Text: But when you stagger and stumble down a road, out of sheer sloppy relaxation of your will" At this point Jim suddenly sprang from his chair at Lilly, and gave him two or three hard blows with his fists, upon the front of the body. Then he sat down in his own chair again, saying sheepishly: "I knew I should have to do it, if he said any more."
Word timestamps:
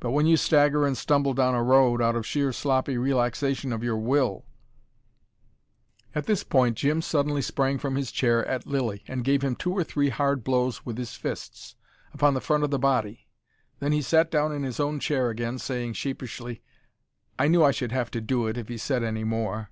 But 0.00 0.10
when 0.10 0.26
you 0.26 0.36
stagger 0.36 0.84
and 0.84 0.98
stumble 0.98 1.32
down 1.32 1.54
a 1.54 1.62
road, 1.62 2.02
out 2.02 2.16
of 2.16 2.26
sheer 2.26 2.52
sloppy 2.52 2.98
relaxation 2.98 3.72
of 3.72 3.84
your 3.84 3.96
will" 3.98 4.44
At 6.12 6.26
this 6.26 6.42
point 6.42 6.76
Jim 6.76 7.00
suddenly 7.00 7.40
sprang 7.40 7.78
from 7.78 7.94
his 7.94 8.10
chair 8.10 8.44
at 8.48 8.66
Lilly, 8.66 9.04
and 9.06 9.22
gave 9.22 9.42
him 9.42 9.54
two 9.54 9.72
or 9.72 9.84
three 9.84 10.08
hard 10.08 10.42
blows 10.42 10.84
with 10.84 10.98
his 10.98 11.14
fists, 11.14 11.76
upon 12.12 12.34
the 12.34 12.40
front 12.40 12.64
of 12.64 12.72
the 12.72 12.80
body. 12.80 13.28
Then 13.78 13.92
he 13.92 14.02
sat 14.02 14.28
down 14.28 14.50
in 14.52 14.64
his 14.64 14.80
own 14.80 14.98
chair 14.98 15.30
again, 15.30 15.56
saying 15.60 15.92
sheepishly: 15.92 16.62
"I 17.38 17.46
knew 17.46 17.62
I 17.62 17.70
should 17.70 17.92
have 17.92 18.10
to 18.10 18.20
do 18.20 18.48
it, 18.48 18.58
if 18.58 18.66
he 18.66 18.76
said 18.76 19.04
any 19.04 19.22
more." 19.22 19.70